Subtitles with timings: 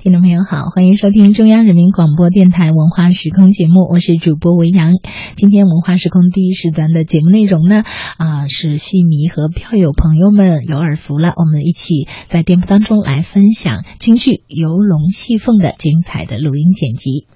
[0.00, 4.92] 听众朋友好，欢迎收听中央人民广播电台文化时空节目，我是主播维扬。
[5.34, 7.82] 今天文化时空第一时段的节目内容呢，
[8.16, 17.26] 啊，是戏迷和票友朋友们有耳福了，我们一起在店铺当中来分享京剧《游龙戏凤》的精彩的录音剪辑。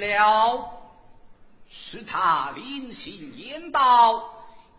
[0.00, 0.70] 了。
[1.68, 4.34] 使他临行言道：“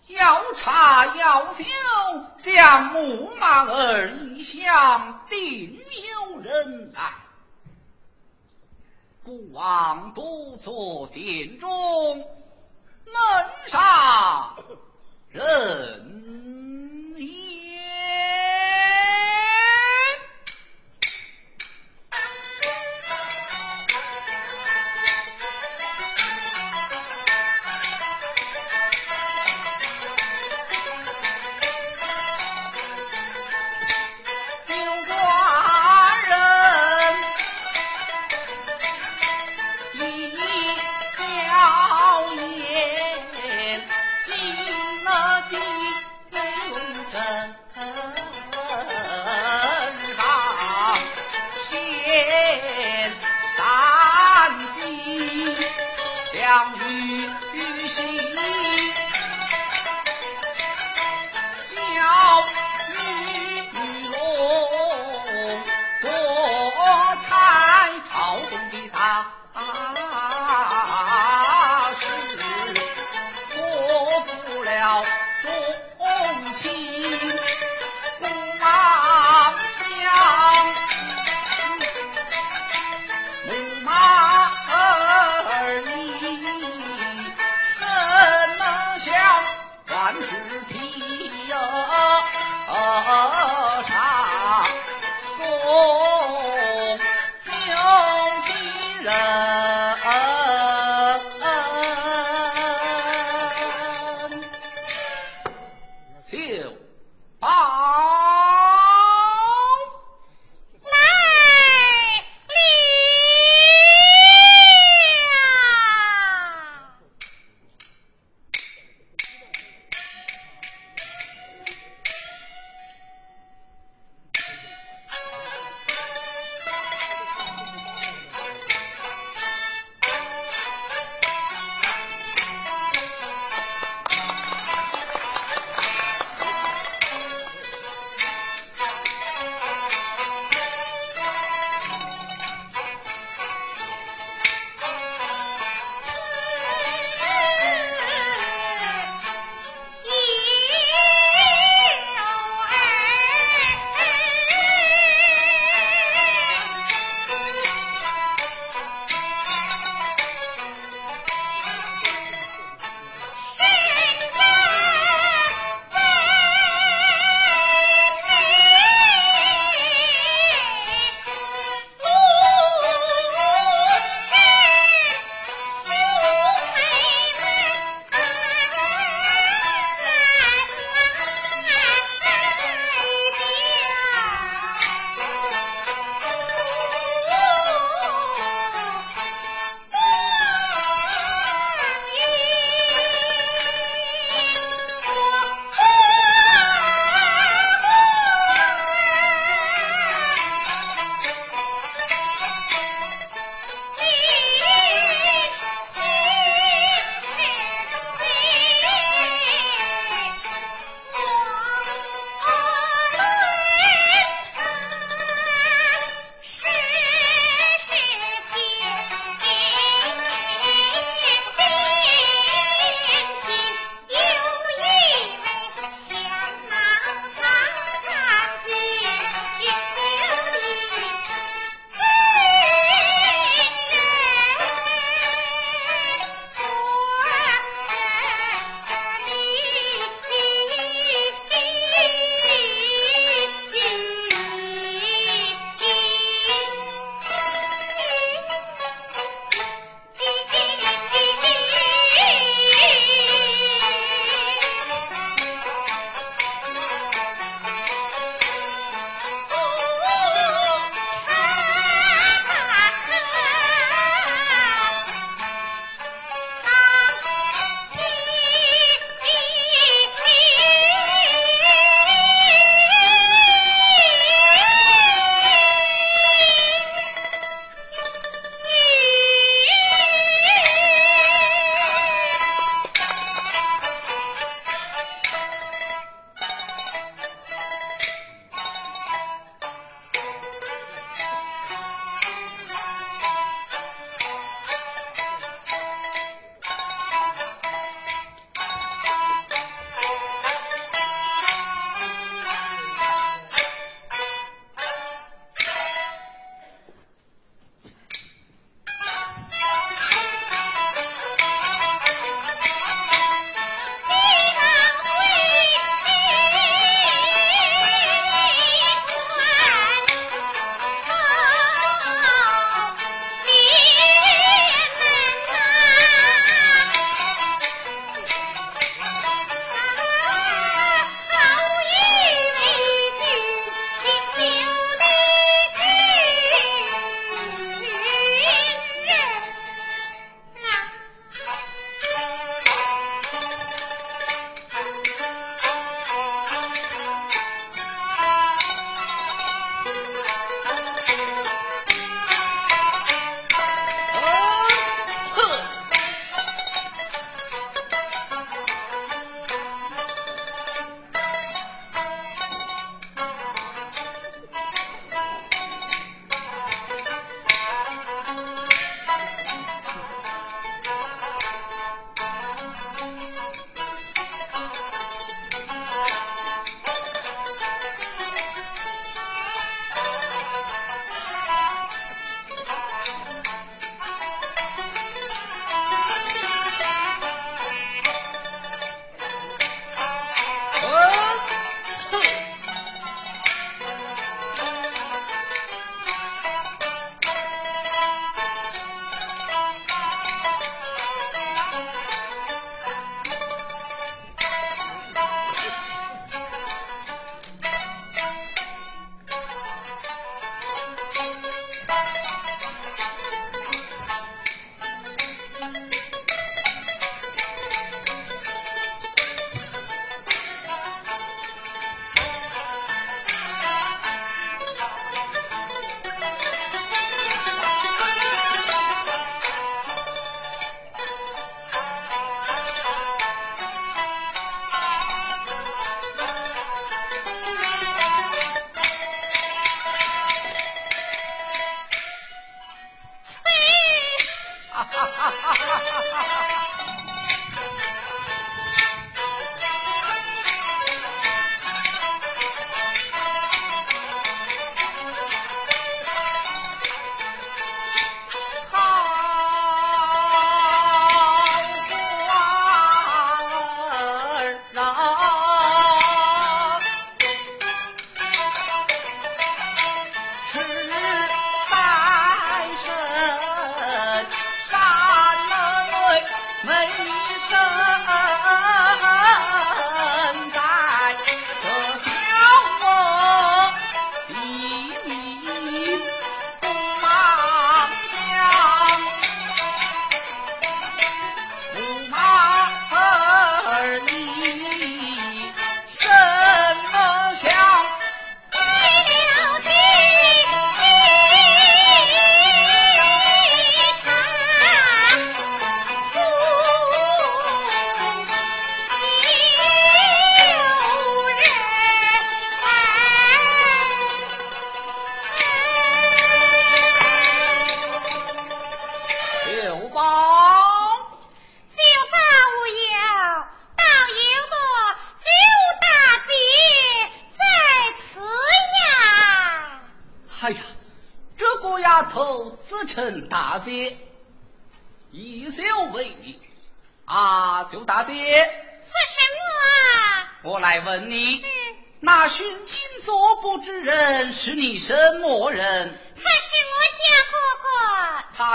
[0.08, 1.64] 要茶要酒，
[2.40, 5.80] 将木马儿一向定
[6.30, 7.14] 有人来。
[9.24, 12.28] 孤往独坐殿中，门
[13.68, 14.58] 上
[15.30, 17.51] 人也。”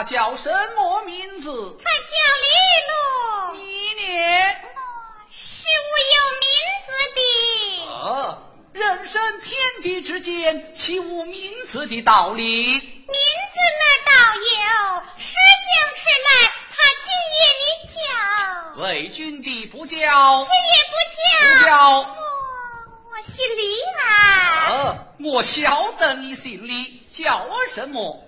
[0.07, 1.77] 叫什么名字？
[1.83, 2.11] 他叫
[2.45, 2.49] 李
[2.89, 2.93] 禄。
[3.57, 4.05] 你呢？
[5.31, 6.47] 是我有名
[6.87, 7.21] 字的。
[7.91, 8.39] 啊，
[8.73, 12.67] 人生天地之间，岂无名字的道理？
[12.67, 15.35] 名字那倒有，实
[15.67, 16.29] 讲出来，
[16.71, 17.99] 怕君爷你叫。
[18.83, 19.97] 为君的不叫。
[19.97, 21.25] 君爷不叫。
[21.49, 21.99] 不叫。
[21.99, 22.07] 我
[23.11, 24.07] 我姓李啊。
[24.71, 28.23] 啊，我晓得你姓李，叫我什么？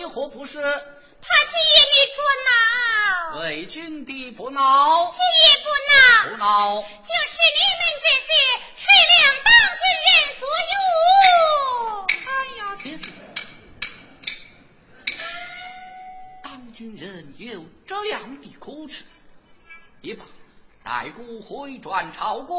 [0.00, 0.58] 为何不是？
[0.62, 8.26] 他今夜你不恼，为君的不恼，今夜不恼，不恼，就是你们这些
[8.76, 10.42] 吃粮当军人所
[10.72, 10.74] 有。
[12.16, 13.04] 哎呀，妻子，
[16.42, 19.04] 当军人有这样的苦处。
[20.00, 20.24] 也罢。
[20.82, 22.54] 待孤回转朝歌，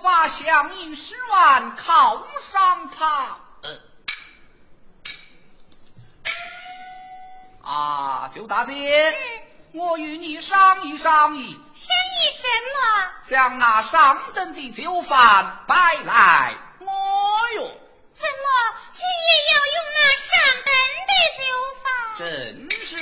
[0.00, 3.40] 发饷银十万犒赏他。
[8.48, 9.18] 大姐
[9.72, 11.52] 我与你商议商议。
[11.52, 12.78] 商议什么？
[13.28, 16.54] 将那上等的酒饭摆来。
[16.78, 16.86] 我
[17.56, 17.62] 哟。
[18.14, 18.46] 怎么？
[18.92, 20.32] 去也要用那上
[20.64, 20.72] 等
[21.10, 21.42] 的酒
[21.82, 22.24] 饭真
[22.86, 22.92] 是。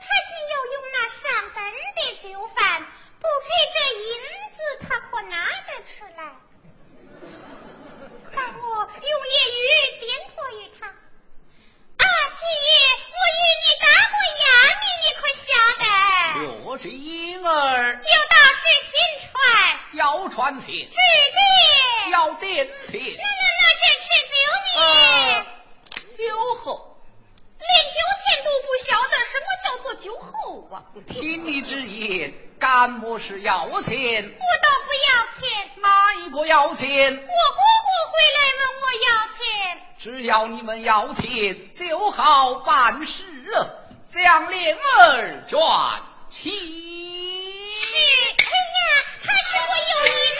[0.00, 1.20] 他竟要用那上
[1.54, 1.58] 等
[1.96, 2.56] 的酒饭
[3.20, 4.08] 不知这银
[4.52, 4.56] 子
[4.88, 5.34] 他可拿
[5.66, 6.20] 得出来。
[8.32, 9.66] 让我用言语
[10.00, 10.82] 点破于他。
[12.44, 14.46] 我与你打过哑
[14.80, 15.46] 谜你可晓
[15.82, 15.84] 得？
[16.64, 17.48] 我是婴儿
[17.94, 19.30] 有道是新传
[19.92, 24.34] 要传起指定要点起那那那这吃酒
[24.78, 24.80] 呢
[26.16, 26.20] 酒
[26.56, 26.87] 后
[27.70, 30.74] 连酒钱都不晓得，什么叫做酒后啊？
[31.06, 34.24] 听你之言，干么是要钱？
[34.24, 35.08] 我倒不要
[35.38, 35.70] 钱。
[35.76, 37.14] 哪一个要钱？
[37.14, 39.38] 我姑姑回来问我要钱。
[39.98, 43.84] 只要你们要钱，就好办事了。
[44.10, 46.50] 将莲儿转起。
[46.50, 50.37] 是，哎呀，他是我有意。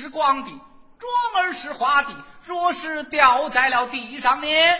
[0.00, 0.50] 是光的，
[0.98, 2.08] 专儿是花的，
[2.44, 4.46] 若是掉在了地上呢？
[4.48, 4.72] 嗯，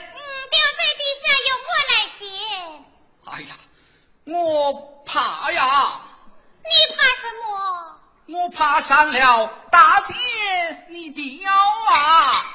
[0.51, 2.25] 掉在地下由我来捡。
[3.27, 3.55] 哎呀，
[4.25, 6.01] 我怕呀。
[6.63, 8.39] 你怕什么？
[8.39, 10.15] 我怕上了大姐
[10.89, 12.50] 你掉啊。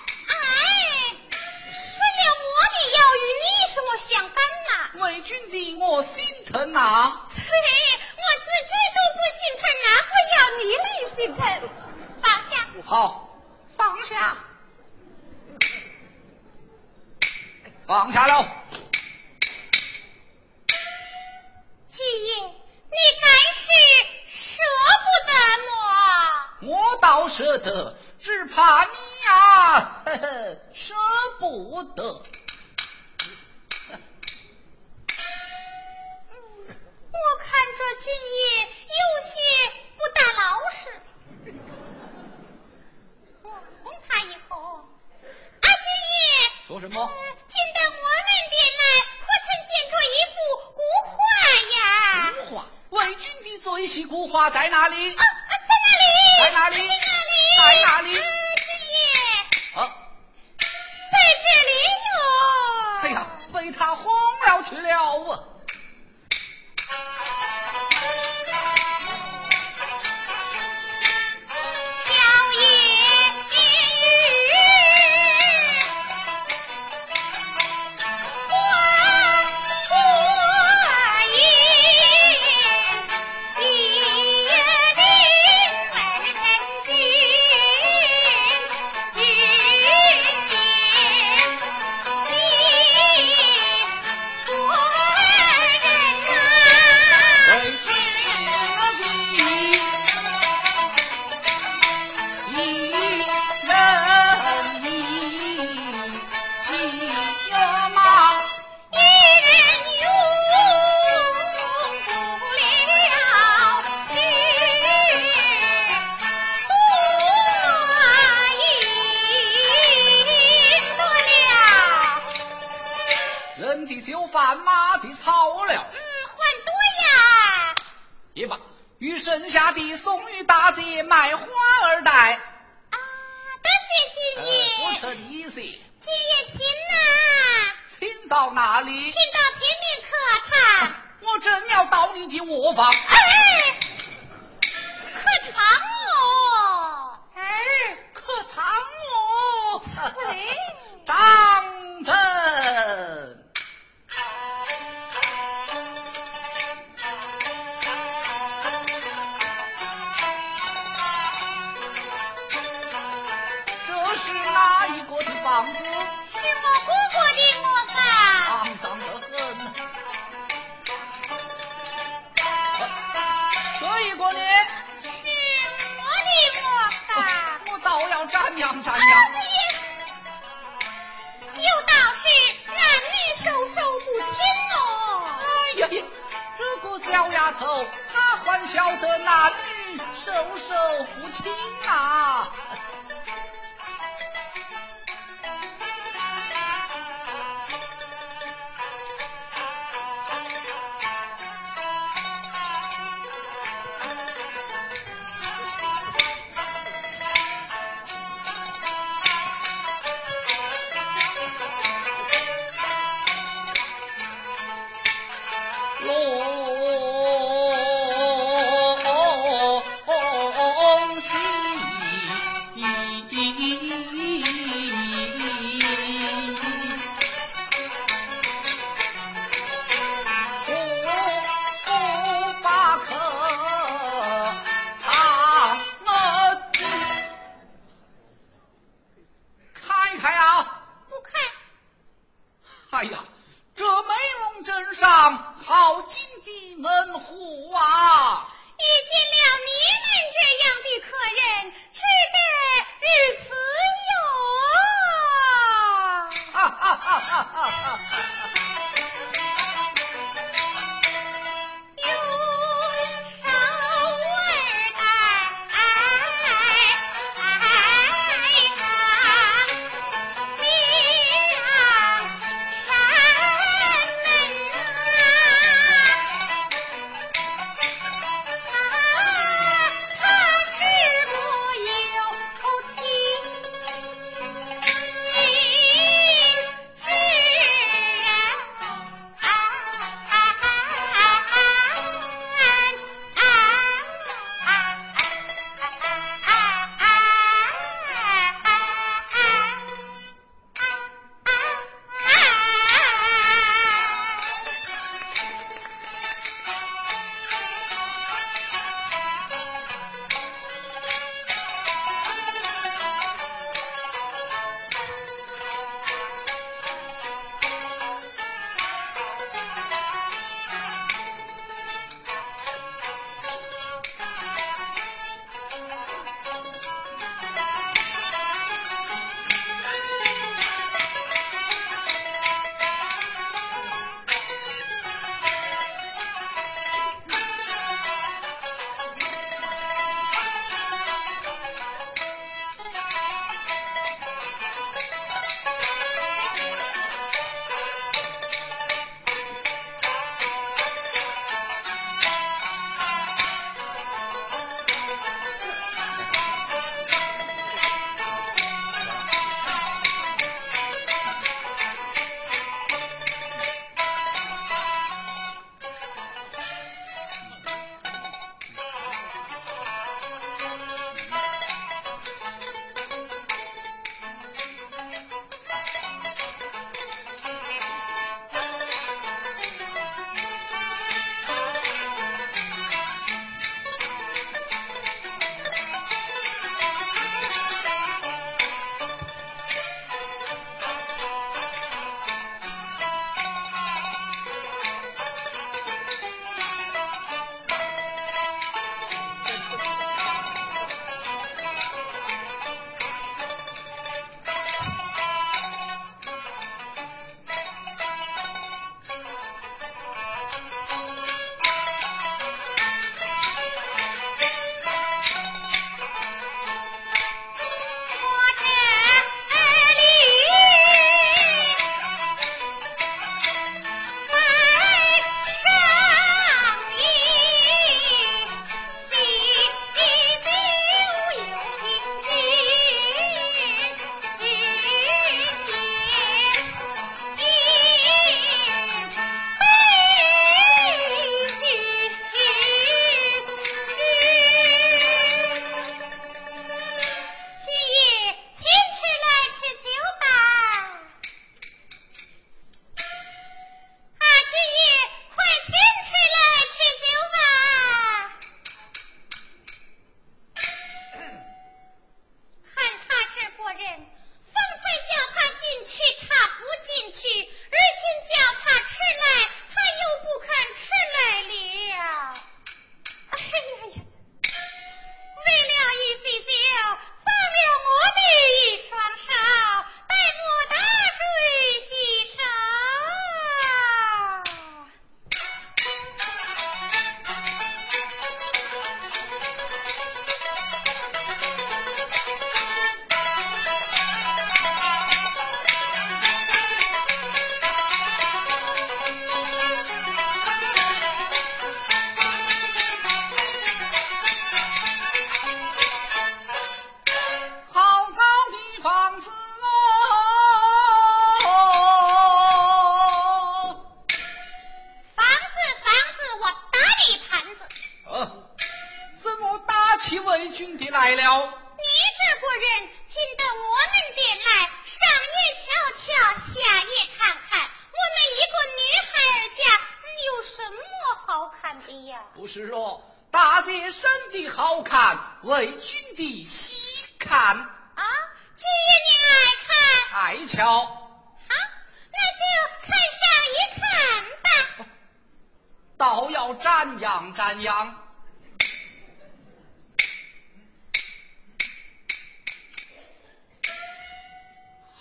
[187.46, 190.74] 丫头，他还晓得男女手手
[191.22, 191.46] 不轻
[191.88, 192.50] 啊！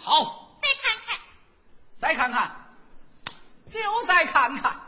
[0.04, 1.18] 好，再看看，
[1.98, 2.76] 再看看，
[3.72, 4.80] 就再看看。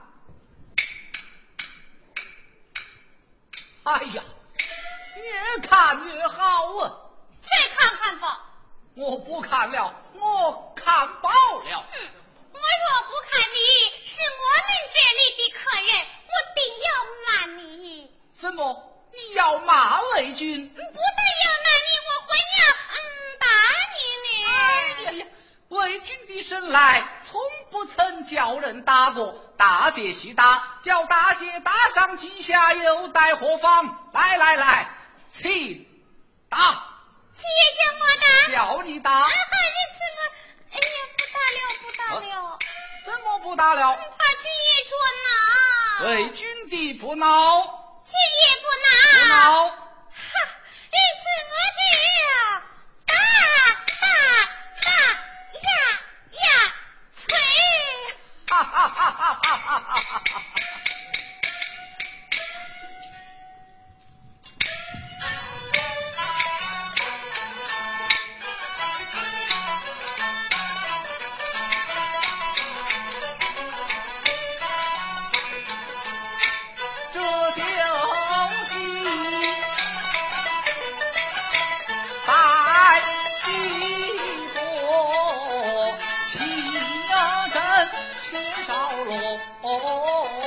[3.84, 4.22] 哎呀，
[5.16, 6.92] 越看越好啊！
[7.42, 8.42] 再看看吧。
[8.94, 11.86] 我不看了，我看饱了。
[11.94, 12.08] 嗯，
[12.52, 15.88] 我若不看你，是我们这里的客人，
[16.26, 16.88] 我定要
[17.24, 17.26] 骂
[17.62, 18.10] 你。
[18.36, 18.92] 怎么？
[19.12, 20.68] 你要骂魏军？
[20.68, 22.60] 不但要骂你，我还要
[22.92, 22.98] 嗯
[23.38, 23.46] 打
[23.94, 24.28] 你呢。
[24.44, 25.26] 哎呀呀，
[25.68, 27.40] 魏军的生来从
[27.72, 34.10] 不曾叫人打过，大姐须打，叫大姐打上几下，又待何妨？
[34.12, 34.88] 来来来，
[35.32, 35.84] 请
[36.48, 36.56] 打。
[37.34, 37.42] 姐
[37.76, 39.10] 叫我打，叫你打。
[39.10, 39.32] 啊，你
[39.98, 40.20] 怎么？
[40.70, 42.58] 哎呀，不打了，不打了。
[43.04, 43.96] 怎么不打了？
[43.96, 44.00] 怕
[44.42, 45.28] 君爷捉拿。
[46.06, 47.24] 为君的不恼。
[48.04, 48.88] 姐爷不恼。
[49.10, 49.75] 不恼。
[89.08, 90.45] 哦。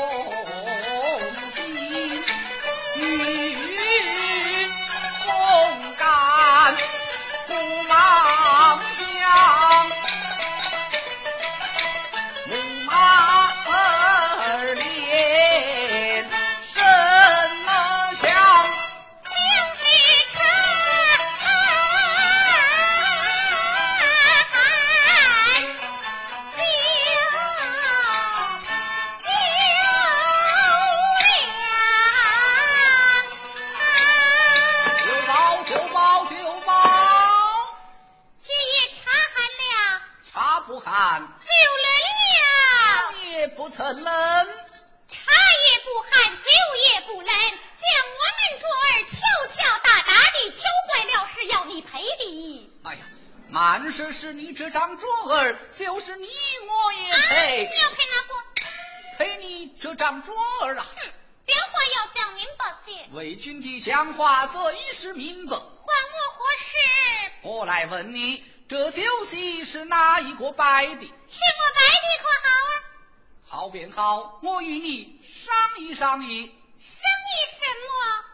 [76.19, 76.47] 你，
[76.79, 78.25] 生意什么？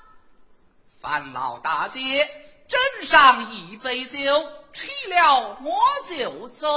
[1.02, 2.02] 范老大姐
[2.67, 6.67] 斟上一杯酒，吃了我就走。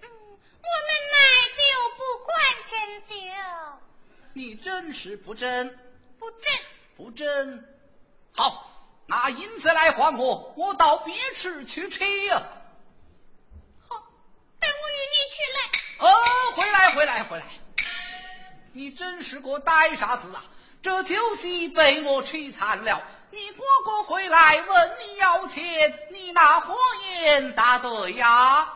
[0.00, 1.18] 嗯，我们买
[1.54, 1.60] 酒
[1.96, 2.34] 不灌
[2.70, 3.14] 真酒，
[4.32, 5.78] 你真是不真
[6.18, 6.40] 不真
[6.96, 7.64] 不真。
[8.34, 8.68] 好，
[9.06, 12.42] 拿银子来还我，我到别处去吃呀。
[13.88, 13.96] 好，
[14.58, 15.58] 等我与你去来。
[15.98, 16.10] 哦，
[16.56, 17.46] 回来回来回来。
[18.76, 20.44] 你真是个呆傻子啊！
[20.82, 23.02] 这酒席被我吃残了。
[23.30, 26.76] 你哥哥回来问你要钱，你那火
[27.24, 28.74] 眼答对呀？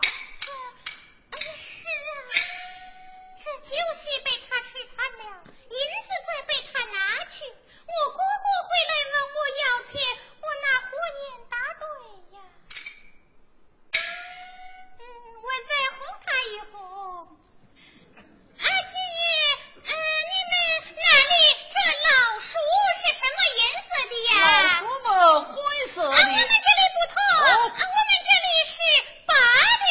[1.39, 2.33] 是啊，
[3.37, 5.43] 这酒席被他吹残了。
[5.69, 7.45] 银子再被他拿去，
[7.85, 9.93] 我哥哥回来问我要钱，
[10.41, 11.85] 我拿火眼答对
[12.33, 12.41] 呀。
[14.97, 14.99] 嗯，
[15.43, 16.75] 我再哄他一哄。
[18.59, 19.23] 阿七爷，
[19.77, 20.53] 嗯，你们
[20.95, 21.33] 那里
[21.71, 22.51] 这老鼠
[22.99, 24.31] 是什么颜色的呀？
[24.61, 25.09] 老鼠嘛，
[25.41, 25.55] 灰
[25.87, 26.09] 色的。
[26.09, 27.17] 我们这里不同，
[27.57, 28.75] 我们这里是
[29.25, 29.33] 白
[29.81, 29.85] 的。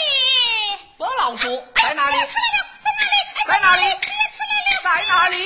[0.99, 1.43] 白老鼠
[1.75, 2.15] 在哪里？
[2.15, 3.13] 出来了，在哪里？
[3.49, 3.85] 在哪里？
[3.85, 5.37] 出来了，在哪里？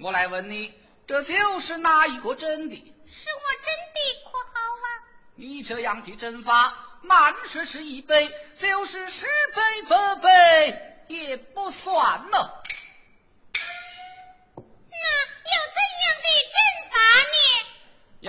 [0.00, 0.74] 我来问你，
[1.06, 2.76] 这酒是哪一个真的？
[3.06, 4.86] 是我真的，可好啊？
[5.36, 12.57] 你你这样的针法，满说是一杯，就是十杯八杯也不算了。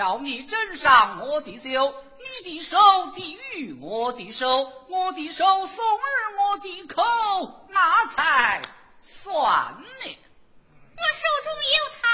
[0.10, 2.78] 要你斟上我的酒，你的手
[3.14, 7.04] 抵于我的手，我的手送入我的口，
[7.70, 8.64] 那才
[9.02, 10.18] 算呢。
[10.98, 12.08] 我手中有他，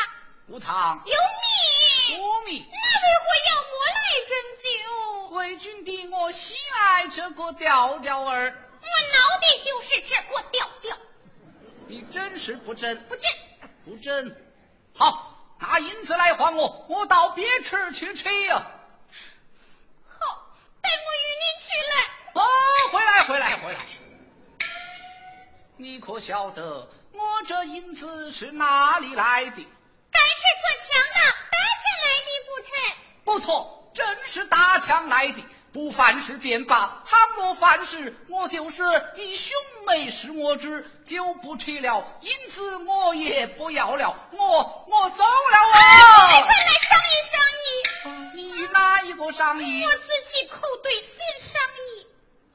[0.47, 5.29] 无糖，有米，无米，那为何要我来斟酒？
[5.29, 10.97] 为君的我喜爱这个调调儿，我闹的就是这个调调。
[11.88, 13.23] 你真是不真不真，
[13.86, 14.36] 不真。
[14.97, 18.68] 好，拿银子来还我，我到别处去吃呀。
[20.20, 20.48] 好，
[20.82, 21.94] 带我与你去来。
[22.34, 22.44] 哦，
[22.91, 23.80] 回来，回来，回来！
[25.78, 29.68] 你可晓得我这银子是哪里来的？
[30.12, 31.15] 该是做强的
[31.52, 32.70] 打钱来的不成？
[33.24, 35.44] 不错，真是打枪来的。
[35.75, 38.81] 不犯事便罢，倘若犯事，我就是
[39.17, 39.51] 以兄
[39.85, 46.43] 妹是我之，就不吃了，因此我也不要了，我我走了啊！
[46.45, 47.67] 快来商议商议。
[48.35, 49.83] 你与哪一个商议？
[49.83, 52.07] 我自己口对心商议。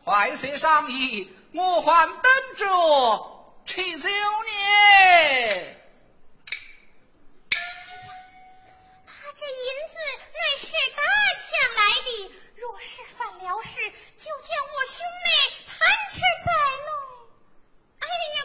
[0.02, 2.22] 快些商议，我还等
[2.56, 4.16] 着吃酒呢。
[9.06, 9.98] 他这银子
[10.33, 11.02] 乃是大
[11.37, 12.09] 抢来的，
[12.70, 15.26] 若是犯了事，就将我兄妹
[15.66, 16.50] 贪吃在
[16.87, 16.88] 内。
[17.98, 18.38] 哎，呀，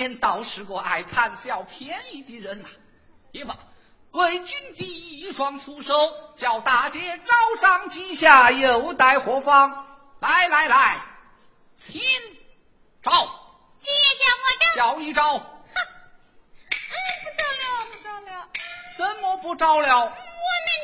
[0.00, 2.68] 言，倒是个爱贪小便宜的人呐、
[3.32, 3.56] 也罢，
[4.12, 5.94] 为君的一双粗手，
[6.36, 9.86] 叫大姐招上几下，又待何方？
[10.20, 11.02] 来来来，
[11.76, 12.00] 亲
[13.02, 13.12] 招，
[13.78, 15.44] 姐叫我找，叫一招，哼，
[16.64, 18.48] 嗯，不招了，不招了。
[18.96, 19.88] 怎么不招了？
[19.88, 20.14] 我们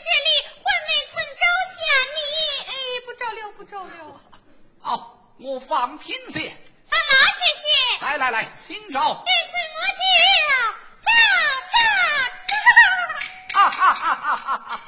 [0.05, 1.77] 这里还未曾招下
[2.15, 2.19] 你，
[2.69, 2.73] 哎，
[3.07, 4.21] 不招了，不招了。
[4.81, 6.49] 好，我放平些。
[6.49, 6.55] 啊，
[6.91, 7.56] 那谢谢。
[8.01, 9.25] 来来来，请招。
[9.25, 10.01] 这次我叫
[11.01, 11.09] 炸
[11.73, 13.59] 炸炸。
[13.59, 14.81] 哈哈哈哈哈哈！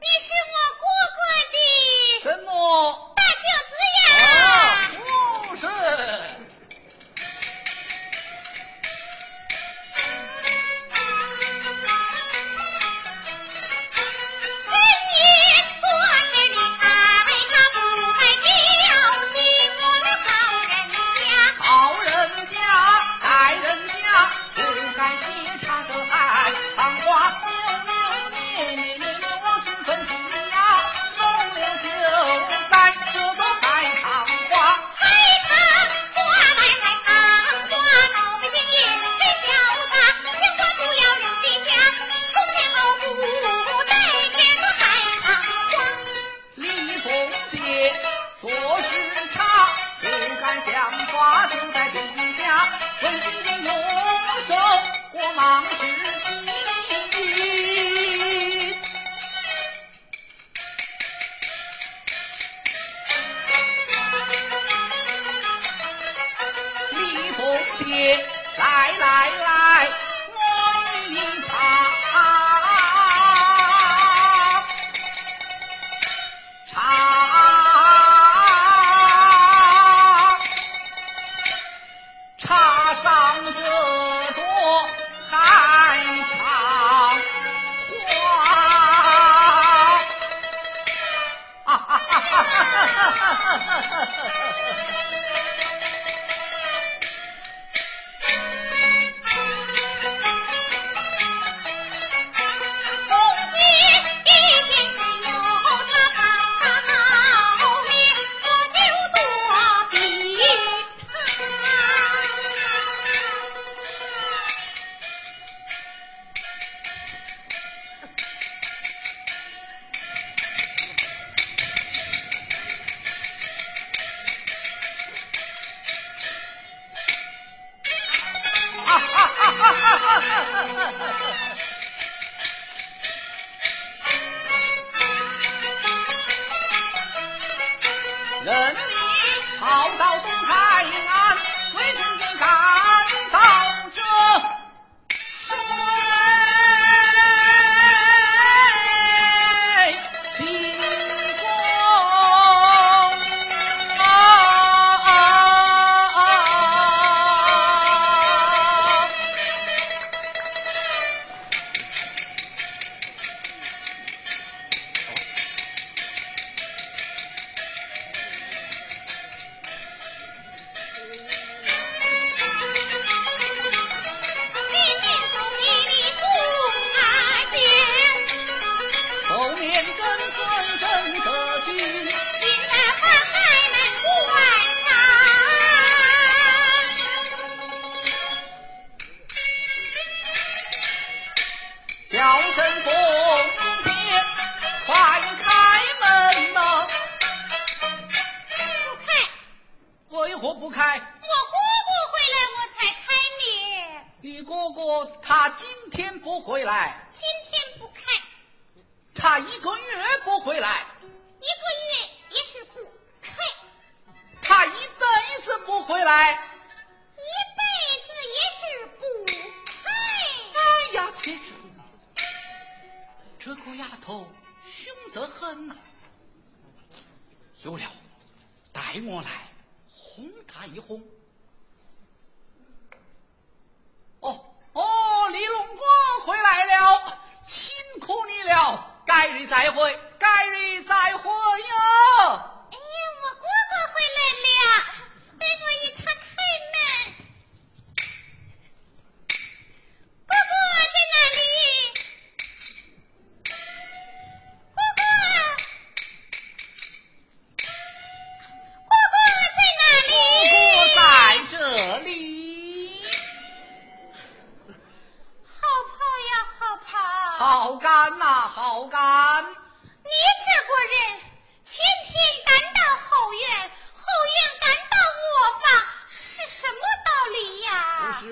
[0.00, 0.30] 你是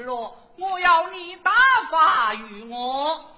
[0.06, 1.50] 若我要你打
[1.90, 3.35] 发与我。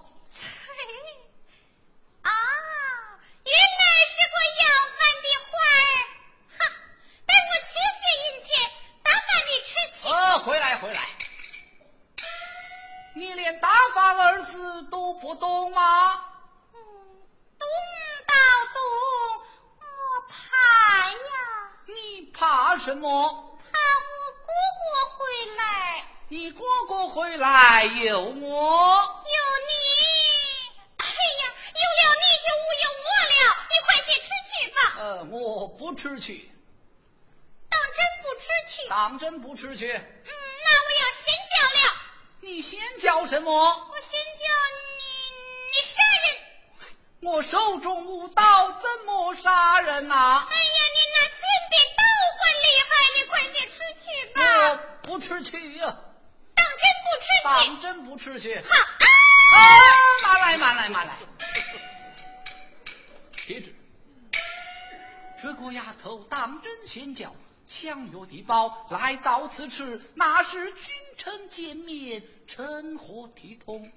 [68.91, 73.91] 来到此处那是君臣见面，成何体统？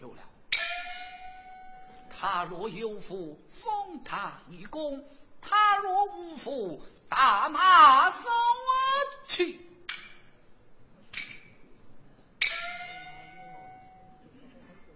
[0.00, 0.22] 有了，
[2.10, 5.02] 他若有福，封他一功；
[5.40, 8.22] 他若无福，大马送
[9.26, 9.60] 去。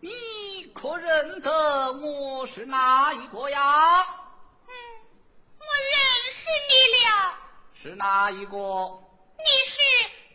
[0.01, 4.01] 你可认得我是哪一个呀？
[4.01, 4.71] 嗯，
[5.59, 6.73] 我认识你
[7.05, 7.35] 了。
[7.89, 8.53] 是哪一个？
[8.53, 9.81] 你是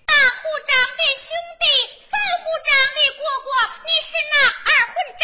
[0.08, 1.30] 大户长的兄
[1.62, 1.66] 弟，
[2.10, 2.10] 三
[2.42, 3.48] 户长的哥哥。
[3.86, 4.36] 你是那
[4.66, 5.24] 二混账。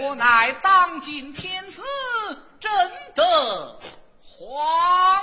[0.08, 1.82] 我乃当今天子，
[2.58, 2.72] 真
[3.14, 3.78] 的
[4.24, 5.22] 皇